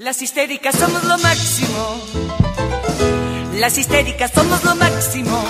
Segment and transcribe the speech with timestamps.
[0.00, 2.00] Las histéricas somos lo máximo.
[3.56, 5.44] Las histéricas somos lo máximo.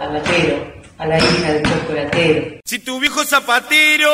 [0.00, 2.60] Al latero, a la hija del chocolatero.
[2.64, 4.10] Si tu viejo zapatero.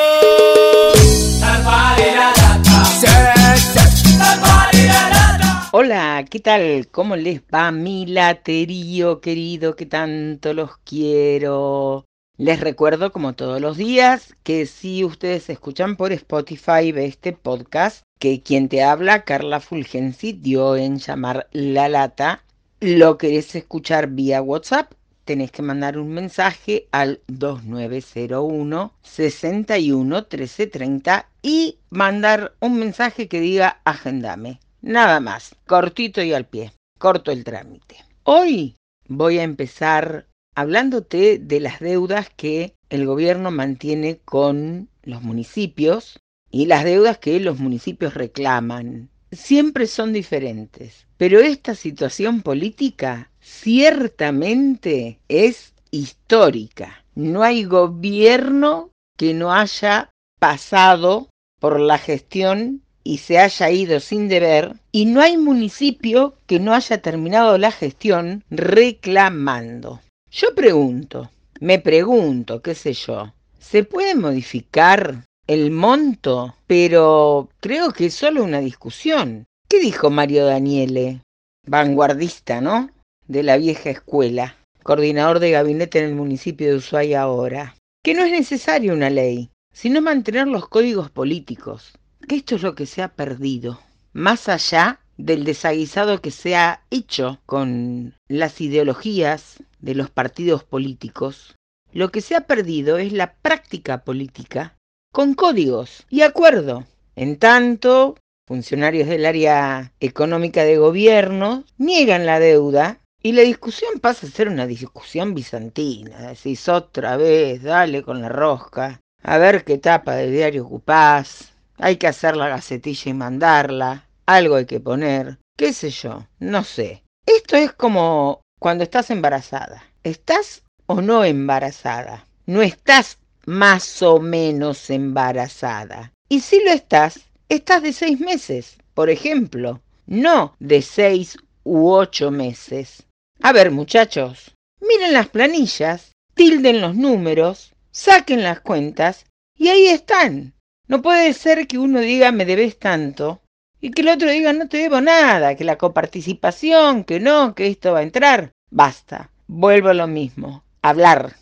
[5.70, 6.88] Hola, ¿qué tal?
[6.90, 12.04] ¿Cómo les va mi laterío querido que tanto los quiero?
[12.42, 18.02] Les recuerdo, como todos los días, que si ustedes escuchan por Spotify de este podcast,
[18.18, 22.42] que quien te habla, Carla Fulgensi, dio en llamar La Lata,
[22.80, 24.90] lo querés escuchar vía WhatsApp,
[25.24, 33.80] tenés que mandar un mensaje al 2901 61 1330 y mandar un mensaje que diga
[33.84, 34.58] agendame.
[34.80, 37.98] Nada más, cortito y al pie, corto el trámite.
[38.24, 38.74] Hoy
[39.06, 46.20] voy a empezar hablándote de las deudas que el gobierno mantiene con los municipios
[46.50, 49.08] y las deudas que los municipios reclaman.
[49.30, 57.04] Siempre son diferentes, pero esta situación política ciertamente es histórica.
[57.14, 64.28] No hay gobierno que no haya pasado por la gestión y se haya ido sin
[64.28, 70.00] deber, y no hay municipio que no haya terminado la gestión reclamando.
[70.34, 71.30] Yo pregunto,
[71.60, 76.56] me pregunto, qué sé yo, ¿se puede modificar el monto?
[76.66, 79.44] Pero creo que es solo una discusión.
[79.68, 81.20] ¿Qué dijo Mario Daniele?
[81.66, 82.88] Vanguardista, ¿no?
[83.28, 87.76] De la vieja escuela, coordinador de gabinete en el municipio de Ushuaia ahora.
[88.02, 91.92] Que no es necesaria una ley, sino mantener los códigos políticos.
[92.26, 93.80] Que esto es lo que se ha perdido.
[94.14, 101.56] Más allá del desaguisado que se ha hecho con las ideologías de los partidos políticos,
[101.92, 104.78] lo que se ha perdido es la práctica política
[105.12, 106.86] con códigos y acuerdo.
[107.14, 108.16] En tanto,
[108.48, 114.48] funcionarios del área económica de gobierno niegan la deuda y la discusión pasa a ser
[114.48, 116.28] una discusión bizantina.
[116.28, 121.96] Decís otra vez, dale con la rosca, a ver qué tapa de diario ocupás, hay
[121.96, 127.02] que hacer la gacetilla y mandarla, algo hay que poner, qué sé yo, no sé.
[127.26, 129.82] Esto es como cuando estás embarazada.
[130.04, 132.28] ¿Estás o no embarazada?
[132.46, 136.12] No estás más o menos embarazada.
[136.28, 142.30] Y si lo estás, estás de seis meses, por ejemplo, no de seis u ocho
[142.30, 143.02] meses.
[143.40, 149.26] A ver, muchachos, miren las planillas, tilden los números, saquen las cuentas
[149.58, 150.54] y ahí están.
[150.86, 153.41] No puede ser que uno diga me debes tanto
[153.82, 157.66] y que el otro diga no te debo nada, que la coparticipación, que no, que
[157.66, 158.52] esto va a entrar.
[158.70, 160.62] Basta, vuelvo a lo mismo.
[160.82, 161.34] Hablar,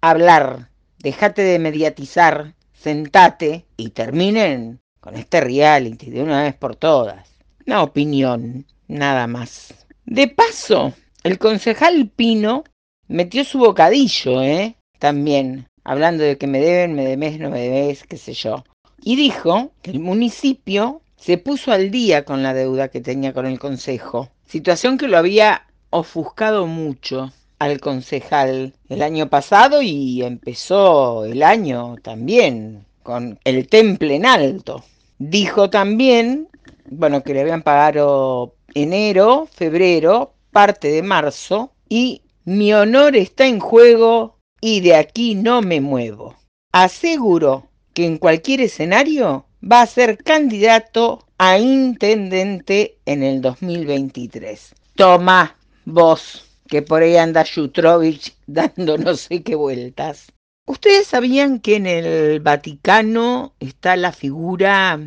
[0.00, 7.28] hablar, déjate de mediatizar, sentate y terminen con este reality de una vez por todas.
[7.66, 9.74] Una opinión, nada más.
[10.06, 12.64] De paso, el concejal Pino
[13.06, 14.76] metió su bocadillo, ¿eh?
[14.98, 18.64] También, hablando de que me deben, me debes, no me debes, qué sé yo.
[19.02, 23.46] Y dijo que el municipio se puso al día con la deuda que tenía con
[23.46, 31.24] el Consejo, situación que lo había ofuscado mucho al concejal el año pasado y empezó
[31.24, 34.82] el año también con el temple en alto.
[35.18, 36.48] Dijo también,
[36.90, 43.60] bueno, que le habían pagado enero, febrero, parte de marzo y mi honor está en
[43.60, 46.34] juego y de aquí no me muevo.
[46.72, 54.74] Aseguró que en cualquier escenario va a ser candidato a intendente en el 2023.
[54.96, 60.32] Toma, vos, que por ahí anda Jutrovich dando no sé qué vueltas.
[60.66, 65.00] ¿Ustedes sabían que en el Vaticano está la figura,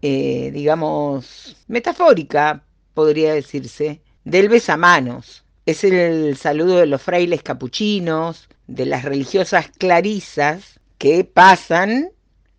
[0.00, 2.64] eh, digamos, metafórica,
[2.94, 5.44] podría decirse, del besamanos?
[5.66, 12.10] Es el saludo de los frailes capuchinos, de las religiosas clarisas, que pasan,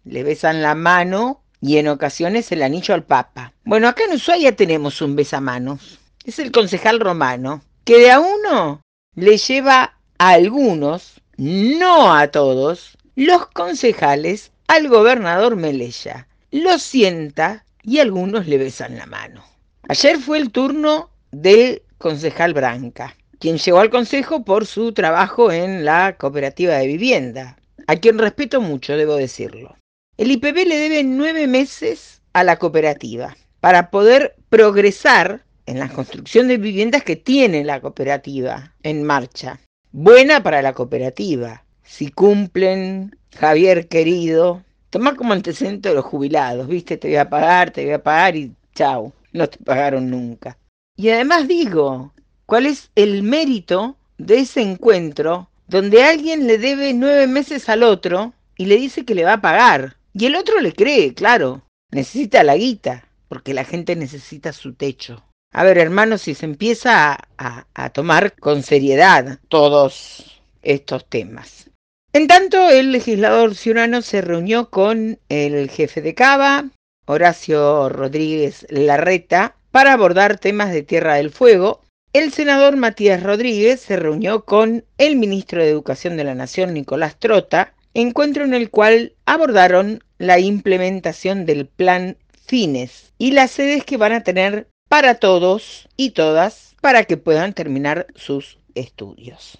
[0.03, 3.53] le besan la mano y en ocasiones el anillo al Papa.
[3.63, 5.97] Bueno, acá en Ushuaia tenemos un besamanos.
[6.25, 8.81] Es el concejal romano, que de a uno
[9.15, 16.27] le lleva a algunos, no a todos, los concejales al gobernador Melella.
[16.51, 19.45] Lo sienta y algunos le besan la mano.
[19.87, 25.85] Ayer fue el turno del concejal Branca, quien llegó al consejo por su trabajo en
[25.85, 27.57] la cooperativa de vivienda,
[27.87, 29.77] a quien respeto mucho, debo decirlo.
[30.17, 36.47] El IPB le debe nueve meses a la cooperativa para poder progresar en la construcción
[36.47, 39.59] de viviendas que tiene la cooperativa en marcha.
[39.91, 41.63] Buena para la cooperativa.
[41.83, 44.63] Si cumplen, Javier querido,
[44.93, 46.97] Tomá como antecedente de los jubilados, ¿viste?
[46.97, 50.59] Te voy a pagar, te voy a pagar y chau, no te pagaron nunca.
[50.95, 52.13] Y además digo,
[52.45, 58.33] ¿cuál es el mérito de ese encuentro donde alguien le debe nueve meses al otro
[58.55, 59.95] y le dice que le va a pagar?
[60.13, 65.23] Y el otro le cree, claro, necesita la guita, porque la gente necesita su techo.
[65.51, 71.69] A ver, hermanos, si se empieza a, a, tomar con seriedad todos estos temas.
[72.11, 76.69] En tanto, el legislador ciudadano se reunió con el jefe de Cava,
[77.05, 81.81] Horacio Rodríguez Larreta, para abordar temas de Tierra del Fuego.
[82.13, 87.17] El senador Matías Rodríguez se reunió con el ministro de Educación de la Nación, Nicolás
[87.17, 93.97] Trota, encuentro en el cual abordaron la implementación del plan FINES y las sedes que
[93.97, 99.57] van a tener para todos y todas para que puedan terminar sus estudios.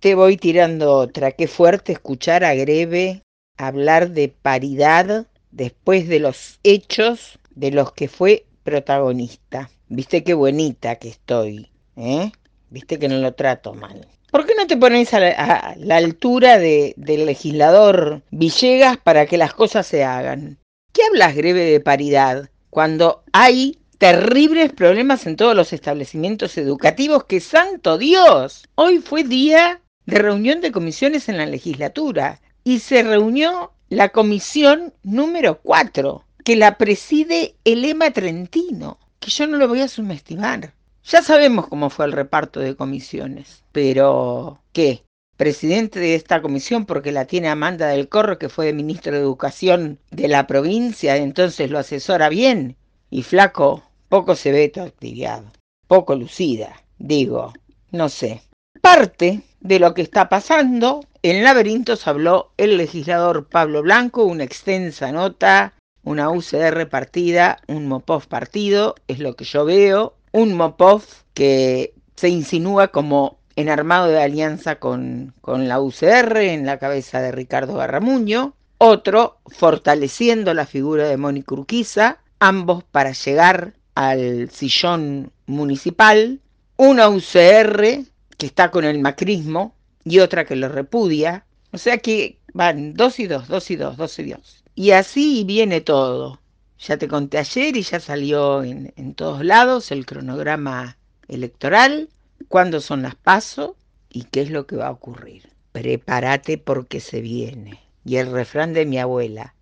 [0.00, 1.32] Te voy tirando otra.
[1.32, 3.22] Qué fuerte escuchar a Greve
[3.56, 9.70] hablar de paridad después de los hechos de los que fue protagonista.
[9.88, 12.30] Viste qué bonita que estoy, ¿eh?
[12.70, 14.06] Viste que no lo trato mal.
[14.30, 19.54] ¿Por qué no te pones a la, altura de, del legislador Villegas para que las
[19.54, 20.58] cosas se hagan?
[20.92, 22.50] ¿Qué hablas, Greve, de paridad?
[22.68, 29.80] Cuando hay terribles problemas en todos los establecimientos educativos, que santo Dios, hoy fue día
[30.04, 36.56] de reunión de comisiones en la legislatura y se reunió la comisión número 4, que
[36.56, 40.74] la preside el EMA Trentino, que yo no lo voy a subestimar.
[41.10, 45.04] Ya sabemos cómo fue el reparto de comisiones, pero ¿qué?
[45.38, 49.98] Presidente de esta comisión porque la tiene Amanda del Corro, que fue ministro de Educación
[50.10, 52.76] de la provincia, entonces lo asesora bien.
[53.08, 55.44] Y flaco, poco se ve actividad,
[55.86, 57.54] poco lucida, digo,
[57.90, 58.42] no sé.
[58.82, 61.00] Parte de lo que está pasando.
[61.22, 65.72] En Laberintos habló el legislador Pablo Blanco, una extensa nota,
[66.02, 72.28] una UCR partida, un MOPOF partido, es lo que yo veo, un MOPOF que se
[72.28, 77.74] insinúa como en armado de alianza con, con la UCR en la cabeza de Ricardo
[77.74, 86.40] Garramuño, otro fortaleciendo la figura de Mónica Urquiza, ambos para llegar al sillón municipal,
[86.76, 88.04] una UCR
[88.36, 89.74] que está con el macrismo
[90.04, 91.44] y otra que lo repudia.
[91.72, 94.64] O sea que van dos y dos, dos y dos, dos y dos.
[94.74, 96.40] Y así viene todo.
[96.78, 100.96] Ya te conté ayer y ya salió en, todos lados el cronograma
[101.26, 102.08] electoral,
[102.48, 103.72] cuándo son las pasos
[104.10, 105.50] y qué es lo que va a ocurrir.
[105.72, 107.80] Prepárate porque se viene.
[108.04, 109.54] Y el refrán de mi abuela,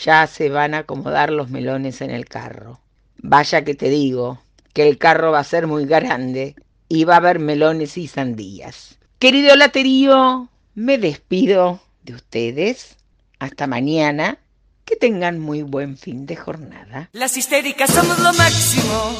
[0.00, 2.80] ya se van a acomodar los melones en el carro.
[3.18, 4.40] Vaya que te digo
[4.72, 6.56] que el carro va a ser muy grande
[6.88, 8.98] y va a haber melones y sandías.
[9.18, 12.96] Querido laterío, me despido de ustedes.
[13.38, 14.38] Hasta mañana.
[14.86, 17.10] Que tengan muy buen fin de jornada.
[17.12, 19.16] Las histéricas somos lo máximo.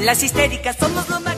[0.00, 1.35] Las histéricas somos lo máximo.